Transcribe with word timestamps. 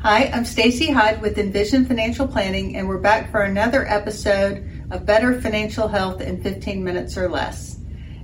Hi, 0.00 0.26
I'm 0.32 0.44
Stacy 0.44 0.92
Hyde 0.92 1.20
with 1.20 1.38
Envision 1.38 1.84
Financial 1.84 2.28
Planning, 2.28 2.76
and 2.76 2.86
we're 2.86 2.98
back 2.98 3.32
for 3.32 3.42
another 3.42 3.84
episode 3.84 4.86
of 4.92 5.04
Better 5.04 5.40
Financial 5.40 5.88
Health 5.88 6.20
in 6.20 6.40
15 6.40 6.84
Minutes 6.84 7.18
or 7.18 7.28
Less. 7.28 7.80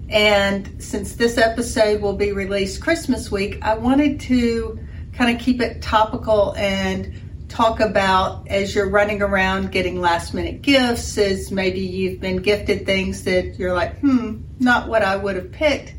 And 0.09 0.81
since 0.81 1.17
this 1.17 1.37
episode 1.37 2.01
will 2.01 2.15
be 2.15 2.31
released 2.31 2.81
Christmas 2.81 3.29
week, 3.33 3.59
I 3.61 3.75
wanted 3.75 4.21
to 4.21 4.79
kind 5.15 5.37
of 5.37 5.43
keep 5.43 5.61
it 5.61 5.83
topical 5.83 6.55
and 6.57 7.13
talk 7.49 7.81
about 7.81 8.47
as 8.47 8.73
you're 8.73 8.89
running 8.89 9.21
around 9.21 9.73
getting 9.73 10.01
last 10.01 10.33
minute 10.33 10.63
gifts, 10.63 11.19
as 11.19 11.51
maybe 11.51 11.81
you've 11.81 12.21
been 12.21 12.37
gifted 12.37 12.87
things 12.87 13.25
that 13.25 13.59
you're 13.59 13.75
like, 13.75 13.99
hmm, 13.99 14.43
not 14.61 14.89
what 14.89 15.03
I 15.03 15.17
would 15.17 15.35
have 15.35 15.51
picked. 15.51 15.93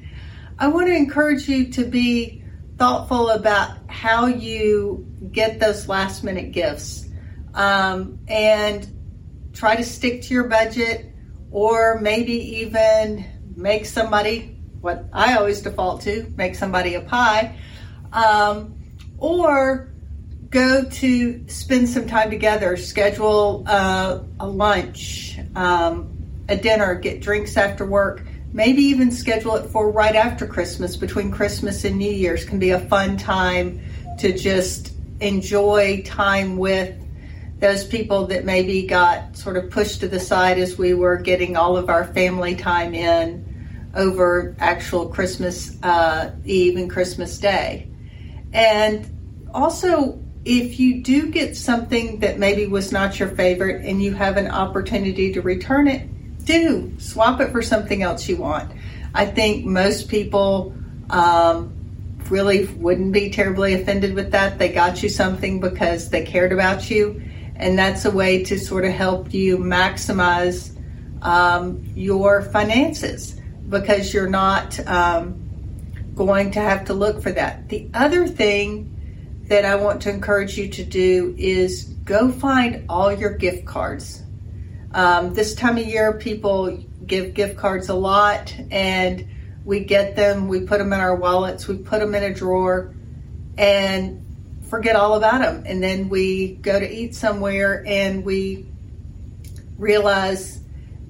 I 0.57 0.69
want 0.69 0.87
to 0.87 0.95
encourage 0.95 1.49
you 1.49 1.69
to 1.73 1.83
be 1.83 2.44
thoughtful 2.77 3.29
about 3.29 3.77
how 3.87 4.27
you 4.27 5.07
get 5.31 5.59
those 5.59 5.87
last 5.87 6.23
minute 6.23 6.51
gifts. 6.51 7.07
Um, 7.53 8.19
and 8.27 8.85
try 9.53 9.77
to 9.77 9.83
stick 9.83 10.23
to 10.23 10.33
your 10.33 10.43
budget 10.45 11.09
or 11.51 11.99
maybe 12.01 12.33
even 12.57 13.25
make 13.55 13.85
somebody 13.85 14.57
what 14.81 15.05
I 15.13 15.37
always 15.37 15.61
default 15.61 16.01
to 16.01 16.31
make 16.35 16.55
somebody 16.55 16.95
a 16.95 17.01
pie 17.01 17.57
um, 18.11 18.75
or 19.17 19.93
go 20.49 20.83
to 20.83 21.47
spend 21.47 21.89
some 21.89 22.07
time 22.07 22.29
together, 22.29 22.77
schedule 22.77 23.63
uh, 23.67 24.19
a 24.39 24.47
lunch, 24.47 25.39
um, 25.55 26.15
a 26.47 26.55
dinner, 26.55 26.95
get 26.95 27.21
drinks 27.21 27.57
after 27.57 27.85
work, 27.85 28.23
maybe 28.53 28.81
even 28.83 29.11
schedule 29.11 29.55
it 29.55 29.69
for 29.69 29.91
right 29.91 30.15
after 30.15 30.47
Christmas, 30.47 30.95
between 30.95 31.31
Christmas 31.31 31.83
and 31.83 31.97
New 31.97 32.11
Year's 32.11 32.45
can 32.45 32.59
be 32.59 32.71
a 32.71 32.79
fun 32.79 33.17
time 33.17 33.81
to 34.19 34.37
just 34.37 34.93
enjoy 35.19 36.01
time 36.05 36.57
with 36.57 36.95
those 37.59 37.85
people 37.85 38.27
that 38.27 38.45
maybe 38.45 38.85
got 38.85 39.35
sort 39.35 39.57
of 39.57 39.69
pushed 39.69 40.01
to 40.01 40.07
the 40.07 40.19
side 40.19 40.57
as 40.57 40.77
we 40.77 40.93
were 40.93 41.17
getting 41.17 41.55
all 41.55 41.77
of 41.77 41.89
our 41.89 42.05
family 42.13 42.55
time 42.55 42.93
in 42.93 43.43
over 43.95 44.55
actual 44.59 45.07
Christmas 45.07 45.81
uh, 45.83 46.31
Eve 46.43 46.75
and 46.77 46.89
Christmas 46.89 47.39
Day. 47.39 47.89
And 48.51 49.09
also, 49.53 50.21
if 50.43 50.79
you 50.79 51.01
do 51.01 51.31
get 51.31 51.55
something 51.57 52.19
that 52.19 52.37
maybe 52.37 52.67
was 52.67 52.91
not 52.91 53.19
your 53.19 53.29
favorite 53.29 53.85
and 53.85 54.01
you 54.03 54.13
have 54.13 54.37
an 54.37 54.47
opportunity 54.47 55.33
to 55.33 55.41
return 55.41 55.87
it, 55.87 56.07
do 56.45 56.93
swap 56.99 57.41
it 57.41 57.51
for 57.51 57.61
something 57.61 58.01
else 58.01 58.27
you 58.27 58.37
want. 58.37 58.71
I 59.13 59.25
think 59.25 59.65
most 59.65 60.09
people 60.09 60.75
um, 61.09 61.73
really 62.29 62.65
wouldn't 62.65 63.11
be 63.11 63.29
terribly 63.29 63.73
offended 63.73 64.13
with 64.13 64.31
that. 64.31 64.59
They 64.59 64.69
got 64.69 65.03
you 65.03 65.09
something 65.09 65.59
because 65.59 66.09
they 66.09 66.23
cared 66.23 66.51
about 66.51 66.89
you, 66.89 67.21
and 67.55 67.77
that's 67.77 68.05
a 68.05 68.11
way 68.11 68.43
to 68.45 68.59
sort 68.59 68.85
of 68.85 68.91
help 68.91 69.33
you 69.33 69.57
maximize 69.57 70.71
um, 71.21 71.83
your 71.95 72.41
finances 72.41 73.39
because 73.69 74.13
you're 74.13 74.29
not 74.29 74.79
um, 74.87 75.41
going 76.15 76.51
to 76.51 76.59
have 76.59 76.85
to 76.85 76.93
look 76.93 77.21
for 77.21 77.31
that. 77.31 77.69
The 77.69 77.89
other 77.93 78.27
thing 78.27 78.91
that 79.47 79.65
I 79.65 79.75
want 79.75 80.01
to 80.03 80.09
encourage 80.09 80.57
you 80.57 80.69
to 80.69 80.83
do 80.83 81.35
is 81.37 81.85
go 82.03 82.31
find 82.31 82.85
all 82.89 83.13
your 83.13 83.31
gift 83.31 83.65
cards. 83.65 84.23
Um, 84.95 85.33
this 85.33 85.55
time 85.55 85.77
of 85.77 85.85
year, 85.85 86.13
people 86.13 86.77
give 87.05 87.33
gift 87.33 87.57
cards 87.57 87.89
a 87.89 87.93
lot, 87.93 88.55
and 88.71 89.27
we 89.65 89.81
get 89.81 90.15
them, 90.15 90.47
we 90.47 90.61
put 90.61 90.77
them 90.77 90.93
in 90.93 91.01
our 91.01 91.17
wallets, 91.17 91.67
we 91.67 91.75
put 91.75 91.99
them 91.99 92.15
in 92.15 92.23
a 92.23 92.33
drawer, 92.33 92.93
and 93.57 94.25
forget 94.69 94.95
all 94.95 95.15
about 95.15 95.41
them. 95.41 95.65
And 95.65 95.83
then 95.83 96.07
we 96.07 96.55
go 96.55 96.79
to 96.79 96.89
eat 96.89 97.13
somewhere 97.13 97.83
and 97.85 98.23
we 98.23 98.67
realize 99.77 100.61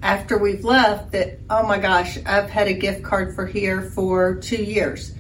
after 0.02 0.38
we've 0.40 0.66
left 0.66 1.12
that, 1.12 1.40
oh 1.50 1.68
my 1.68 1.78
gosh, 1.78 2.18
I've 2.26 2.50
had 2.50 2.68
a 2.68 2.74
gift 2.74 3.04
card 3.04 3.36
for 3.36 3.46
here 3.46 3.82
for 3.82 4.36
two 4.36 4.64
years. 4.64 5.14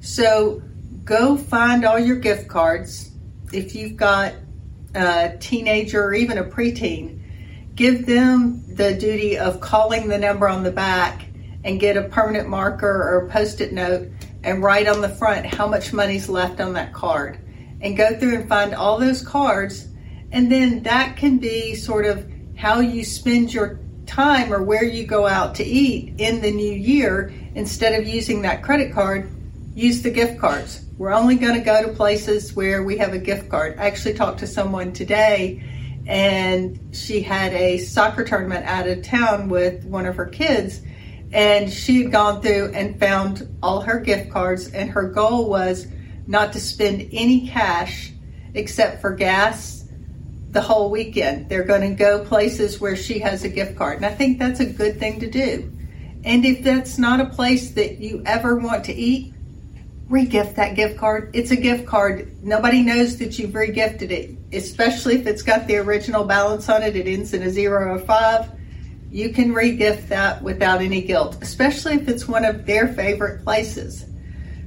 So 0.00 0.60
go 1.04 1.36
find 1.36 1.84
all 1.84 2.00
your 2.00 2.16
gift 2.16 2.48
cards. 2.48 3.10
If 3.52 3.76
you've 3.76 3.96
got 3.96 4.34
a 4.94 5.36
teenager 5.38 6.02
or 6.04 6.14
even 6.14 6.38
a 6.38 6.44
preteen, 6.44 7.22
give 7.78 8.06
them 8.06 8.60
the 8.74 8.92
duty 8.92 9.38
of 9.38 9.60
calling 9.60 10.08
the 10.08 10.18
number 10.18 10.48
on 10.48 10.64
the 10.64 10.70
back 10.70 11.26
and 11.62 11.78
get 11.78 11.96
a 11.96 12.02
permanent 12.02 12.48
marker 12.48 12.88
or 12.88 13.24
a 13.24 13.30
post 13.30 13.60
it 13.60 13.72
note 13.72 14.08
and 14.42 14.64
write 14.64 14.88
on 14.88 15.00
the 15.00 15.08
front 15.08 15.46
how 15.46 15.64
much 15.64 15.92
money's 15.92 16.28
left 16.28 16.60
on 16.60 16.72
that 16.72 16.92
card. 16.92 17.38
And 17.80 17.96
go 17.96 18.18
through 18.18 18.34
and 18.34 18.48
find 18.48 18.74
all 18.74 18.98
those 18.98 19.22
cards. 19.22 19.86
And 20.32 20.50
then 20.50 20.82
that 20.82 21.16
can 21.16 21.38
be 21.38 21.76
sort 21.76 22.04
of 22.04 22.28
how 22.56 22.80
you 22.80 23.04
spend 23.04 23.54
your 23.54 23.78
time 24.06 24.52
or 24.52 24.60
where 24.60 24.84
you 24.84 25.06
go 25.06 25.28
out 25.28 25.54
to 25.54 25.64
eat 25.64 26.14
in 26.18 26.40
the 26.40 26.50
new 26.50 26.72
year. 26.72 27.32
Instead 27.54 28.00
of 28.00 28.08
using 28.08 28.42
that 28.42 28.64
credit 28.64 28.92
card, 28.92 29.30
use 29.76 30.02
the 30.02 30.10
gift 30.10 30.40
cards 30.40 30.84
we're 30.98 31.12
only 31.12 31.36
going 31.36 31.54
to 31.54 31.64
go 31.64 31.80
to 31.80 31.92
places 31.92 32.54
where 32.54 32.82
we 32.82 32.98
have 32.98 33.12
a 33.12 33.18
gift 33.18 33.48
card. 33.48 33.78
I 33.78 33.86
actually 33.86 34.14
talked 34.14 34.40
to 34.40 34.48
someone 34.48 34.92
today 34.92 35.62
and 36.08 36.80
she 36.96 37.20
had 37.20 37.52
a 37.52 37.76
soccer 37.78 38.24
tournament 38.24 38.64
out 38.64 38.88
of 38.88 39.02
town 39.02 39.50
with 39.50 39.84
one 39.84 40.06
of 40.06 40.16
her 40.16 40.26
kids 40.26 40.80
and 41.32 41.70
she 41.70 42.02
had 42.02 42.12
gone 42.12 42.40
through 42.40 42.72
and 42.74 42.98
found 42.98 43.46
all 43.62 43.82
her 43.82 44.00
gift 44.00 44.30
cards 44.30 44.68
and 44.72 44.90
her 44.90 45.10
goal 45.10 45.50
was 45.50 45.86
not 46.26 46.54
to 46.54 46.60
spend 46.60 47.10
any 47.12 47.46
cash 47.46 48.10
except 48.54 49.02
for 49.02 49.12
gas 49.14 49.84
the 50.50 50.62
whole 50.62 50.90
weekend. 50.90 51.50
They're 51.50 51.64
going 51.64 51.82
to 51.82 51.94
go 51.94 52.24
places 52.24 52.80
where 52.80 52.96
she 52.96 53.18
has 53.18 53.44
a 53.44 53.48
gift 53.50 53.76
card. 53.76 53.96
And 53.96 54.06
I 54.06 54.14
think 54.14 54.38
that's 54.38 54.60
a 54.60 54.66
good 54.66 54.98
thing 54.98 55.20
to 55.20 55.30
do. 55.30 55.70
And 56.24 56.44
if 56.46 56.64
that's 56.64 56.96
not 56.96 57.20
a 57.20 57.26
place 57.26 57.72
that 57.72 57.98
you 57.98 58.22
ever 58.24 58.56
want 58.56 58.84
to 58.84 58.94
eat, 58.94 59.34
regift 60.08 60.54
that 60.54 60.74
gift 60.74 60.98
card. 60.98 61.30
It's 61.34 61.50
a 61.50 61.56
gift 61.56 61.86
card. 61.86 62.42
Nobody 62.42 62.82
knows 62.82 63.18
that 63.18 63.38
you've 63.38 63.50
regifted 63.50 64.10
it, 64.10 64.38
especially 64.52 65.16
if 65.16 65.26
it's 65.26 65.42
got 65.42 65.66
the 65.66 65.76
original 65.76 66.24
balance 66.24 66.68
on 66.68 66.82
it. 66.82 66.96
It 66.96 67.06
ends 67.06 67.34
in 67.34 67.42
a 67.42 67.50
zero 67.50 67.94
or 67.94 67.98
five. 67.98 68.50
You 69.10 69.30
can 69.30 69.52
regift 69.52 70.08
that 70.08 70.42
without 70.42 70.80
any 70.80 71.02
guilt, 71.02 71.38
especially 71.40 71.94
if 71.94 72.08
it's 72.08 72.28
one 72.28 72.44
of 72.44 72.66
their 72.66 72.88
favorite 72.88 73.44
places. 73.44 74.06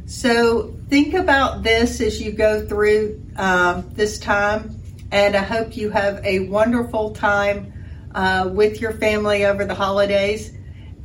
So 0.06 0.76
think 0.90 1.14
about 1.14 1.64
this 1.64 2.02
as 2.02 2.22
you 2.22 2.32
go 2.32 2.66
through 2.68 3.24
um, 3.38 3.90
this 3.94 4.20
time, 4.20 4.76
and 5.12 5.36
I 5.36 5.44
hope 5.44 5.78
you 5.78 5.90
have 5.90 6.24
a 6.26 6.48
wonderful 6.50 7.12
time 7.12 7.74
uh, 8.14 8.50
with 8.52 8.82
your 8.82 8.94
family 8.94 9.46
over 9.46 9.66
the 9.66 9.76
holidays. 9.76 10.52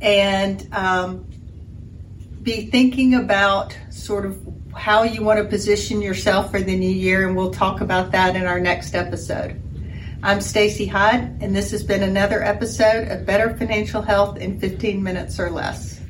And 0.01 0.67
um, 0.73 1.25
be 2.47 2.65
thinking 2.67 3.13
about 3.15 3.77
sort 3.89 4.25
of 4.25 4.41
how 4.73 5.03
you 5.03 5.21
want 5.21 5.37
to 5.37 5.43
position 5.43 6.01
yourself 6.01 6.49
for 6.49 6.61
the 6.61 6.77
new 6.77 6.89
year, 6.89 7.27
and 7.27 7.35
we'll 7.35 7.51
talk 7.51 7.81
about 7.81 8.09
that 8.13 8.37
in 8.37 8.45
our 8.45 8.57
next 8.57 8.95
episode. 8.95 9.61
I'm 10.23 10.39
Stacy 10.39 10.85
Hyde, 10.85 11.39
and 11.41 11.53
this 11.53 11.71
has 11.71 11.83
been 11.83 12.03
another 12.03 12.41
episode 12.41 13.09
of 13.09 13.25
Better 13.25 13.53
Financial 13.57 14.01
Health 14.01 14.37
in 14.37 14.61
15 14.61 15.03
Minutes 15.03 15.41
or 15.41 15.49
Less. 15.49 15.96